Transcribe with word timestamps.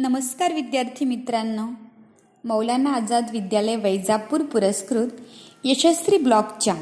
नमस्कार 0.00 0.52
विद्यार्थी 0.52 1.04
मित्रांनो. 1.04 1.66
मौलाना 2.44 2.90
आझाद 2.90 3.30
विद्यालय 3.30 3.76
वैजापूर 3.76 4.42
पुरस्कृत 4.42 5.08
यशस्वी 5.64 6.18
ब्लॉकच्या 6.18 6.74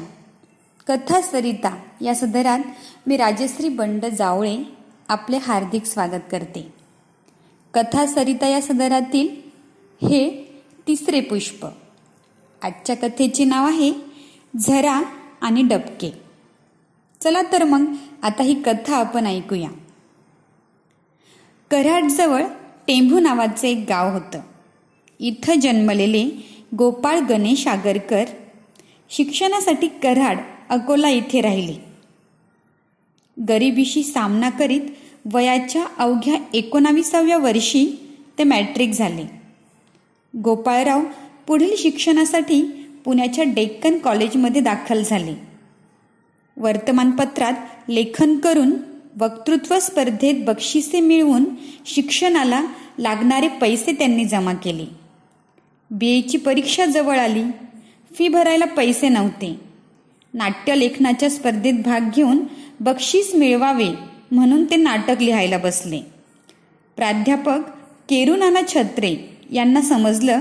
कथा 0.87 1.21
सरिता 1.21 1.77
या 2.01 2.15
सदरात 2.15 2.59
मी 3.07 3.17
राजश्री 3.17 3.69
बंड 3.69 4.05
जावळे 4.05 4.63
आपले 5.07 5.37
हार्दिक 5.37 5.83
स्वागत 5.83 6.21
करते. 6.31 6.73
कथा 7.73 8.05
सरिता 8.05 8.47
या 8.47 8.61
सदरातील 8.61 9.29
हे 10.07 10.43
तिसरे 10.87 11.21
पुष्प. 11.21 11.67
आजच्या 12.61 12.95
कथेचे 12.95 13.43
नाव 13.43 13.67
आहे 13.67 13.93
झरा 14.57 15.01
आणि 15.41 15.61
डबके. 15.61 16.21
चला 17.21 17.41
तर 17.51 17.63
मग 17.63 17.95
आता 18.21 18.43
ही 18.43 18.61
कथा 18.61 18.95
आपण 18.95 19.27
ऐकूया. 19.27 19.69
कराडजवळ 21.71 22.43
टेंभू 22.87 23.19
नावाचं 23.19 23.67
एक 23.67 23.85
गाव 23.89 24.13
होतं. 24.13 24.39
इथं 25.19 25.59
जन्मलेले 25.59 26.45
गोपाळ 26.77 27.19
गणेश 27.19 27.67
आगरकर 27.67 28.23
शिक्षणासाठी 29.09 29.87
कराड 29.87 30.37
अकोला 30.69 31.09
इथे 31.09 31.41
राहिले. 31.41 31.73
गरिबीशी 33.49 34.03
सामना 34.03 34.49
करीत 34.49 34.81
वयाच्या 35.33 35.85
अवघ्या 35.97 36.35
एकोणाविसाव्या 36.53 37.37
वर्षी 37.37 38.15
ते 38.37 38.43
मॅट्रिक 38.43 38.89
झाले. 38.89 39.23
गोपाळराव 40.37 41.01
पुढील 41.47 41.75
शिक्षणासाठी 41.77 42.61
पुण्याच्या 43.05 43.43
डेक्कन 43.47 43.97
कॉलेजमध्ये 43.97 44.61
दाखल 44.61 45.03
झाले. 45.03 45.33
वर्तमानपत्रात 46.57 47.53
लेखन 47.89 48.37
करून 48.37 48.71
वक्तृत्व 49.19 49.79
स्पर्धेत 49.79 50.33
बक्षिसे 50.45 50.99
मिळवून 50.99 51.45
शिक्षणाला 51.85 52.63
लागणारे 52.99 53.47
पैसे 53.47 53.91
त्यांनी 53.91 54.25
जमा 54.25 54.53
केले. 54.53 54.85
बी 55.91 56.17
एची 56.17 56.37
परीक्षा 56.37 56.85
जवळ 56.85 57.19
आली. 57.19 57.43
फी 58.15 58.27
भरायला 58.27 58.65
पैसे 58.65 59.09
नव्हते. 59.09 59.59
नाट्यलेखनाच्या 60.33 61.29
स्पर्धेत 61.29 61.73
भाग 61.73 62.09
घेऊन 62.15 62.39
बक्षीस 62.79 63.35
मिळवावे 63.35 63.89
म्हणून 64.31 64.65
ते 64.65 64.75
नाटक 64.75 65.21
लिहायला 65.21 65.57
बसले. 65.57 65.99
प्राध्यापक 66.95 67.59
केरुनाना 68.09 68.61
छत्रे 68.67 69.37
यांना 69.51 69.81
समजलं 69.81 70.39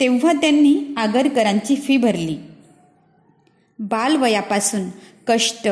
तेव्हा 0.00 0.32
त्यांनी 0.32 0.94
आगरकरांची 0.96 1.76
फी 1.76 1.96
भरली. 1.96 2.36
बालवयापासून 3.78 4.80
कष्ट 5.26 5.68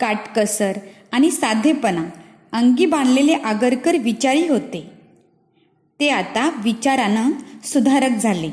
काटकसर 0.00 0.72
आणि 1.18 1.30
साधेपणा. 1.30 2.04
अंगी 2.52 2.86
बांधलेले 2.86 3.32
आगरकर 3.32 3.96
विचारी 3.96 4.48
होते. 4.48 4.90
ते 6.00 6.08
आता 6.08 6.60
विचारानं 6.64 7.30
सुधारक 7.64 8.10
झाले. 8.10 8.50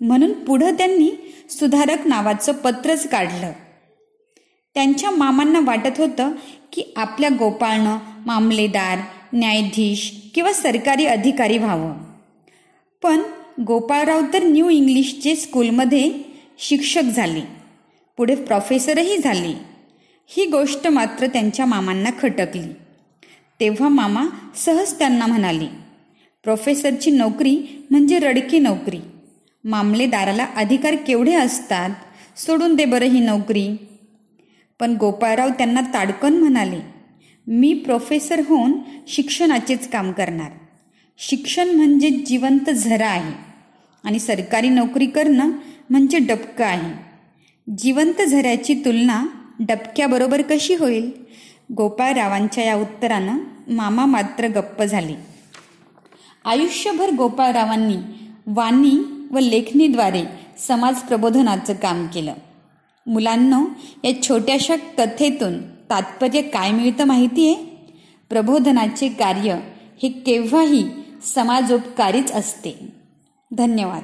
म्हणून 0.00 0.32
पुढं 0.44 0.74
त्यांनी 0.74 1.34
सुधारक 1.50 2.06
नावाचं 2.06 2.52
पत्रच 2.52 3.08
काढलं. 3.08 3.52
त्यांच्या 4.74 5.10
मामांना 5.10 5.60
वाटत 5.64 5.98
होतं 5.98 6.32
की 6.72 6.92
आपल्या 6.96 7.30
गोपाळनं 7.38 7.96
मामलेदार 8.26 8.98
न्यायाधीश 9.32 10.12
किंवा 10.34 10.52
सरकारी 10.52 11.06
अधिकारी 11.06 11.58
व्हावं. 11.58 11.92
पण 13.02 13.22
गोपाळराव 13.62 14.20
तर 14.32 14.42
न्यू 14.42 14.68
इंग्लिशचे 14.68 15.36
स्कूलमध्ये 15.36 16.12
शिक्षक 16.58 17.02
झाले. 17.02 17.40
पुढे 18.16 18.34
प्रोफेसरही 18.34 19.16
झाले. 19.16 19.71
ही 20.26 20.46
गोष्ट 20.46 20.88
मात्र 20.88 21.26
त्यांच्या 21.26 21.66
मामांना 21.66 22.10
खटकली. 22.22 22.72
तेव्हा 23.60 23.88
मामा 23.88 24.26
सहज 24.56 24.98
त्यांना 24.98 25.26
म्हणाले 25.26 25.66
प्रोफेसरची 26.42 27.10
नोकरी 27.10 27.86
म्हणजे 27.90 28.18
रडकी 28.18 28.58
नोकरी. 28.58 29.00
मामलेदाराला 29.64 30.46
अधिकार 30.56 30.94
केवढे 30.94 31.34
असतात? 31.34 31.90
सोडून 32.36 32.74
दे 32.74 32.84
बरं 32.84 33.04
ही 33.04 33.20
नोकरी. 33.20 33.76
पण 34.80 34.96
गोपाळराव 34.96 35.48
त्यांना 35.48 35.80
ताडकन 35.80 36.32
म्हणाले 36.32 36.80
मी 37.46 37.74
प्रोफेसर 37.74 38.40
होऊन 38.48 38.72
शिक्षणाचेच 39.08 39.90
काम 39.90 40.12
करणार. 40.12 40.50
शिक्षण 41.18 41.68
म्हणजे 41.68 42.10
जिवंत 42.10 42.70
झरा 42.70 43.08
आहे 43.08 43.32
आणि 44.04 44.18
सरकारी 44.18 44.68
नोकरी 44.68 45.06
करणं 45.06 45.50
म्हणजे 45.90 46.18
डबकं 46.18 46.64
आहे. 46.64 46.92
जिवंत 47.78 48.22
झऱ्याची 48.22 48.74
तुलना 48.74 49.24
डबक्याबरोबर 49.60 50.42
कशी 50.42 50.74
होईल? 50.74 51.10
गोपाळरावांच्या 51.76 52.64
या 52.64 52.74
उत्तरानं 52.74 53.38
मामा 53.68 54.04
मात्र 54.04 54.48
गप्प 54.48 54.82
झाले. 54.82 55.14
आयुष्यभर 56.44 57.10
गोपाळरावांनी 57.10 57.96
वाणी 58.46 59.26
व 59.30 59.38
लेखणीद्वारे 59.38 60.24
समाज 60.58 61.00
प्रबोधनाचं 61.00 61.74
काम 61.74 62.06
केलं. 62.06 62.34
मुलांनो 63.06 63.64
या 64.04 64.22
छोट्याशा 64.22 64.76
कथेतून 64.76 65.62
तात्पर्य 65.90 66.42
काय 66.42 66.70
मिळतं 66.70 67.04
माहिती 67.04 67.54
आहे 67.54 67.64
प्रबोधनाचे 68.30 69.08
कार्य 69.08 69.56
हे 70.02 70.08
केव्हाही 70.08 70.88
समाजोपकारीच 71.34 72.32
असते. 72.32 72.92
धन्यवाद. 73.50 74.02